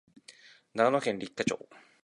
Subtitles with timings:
[0.73, 1.69] 長野県立科町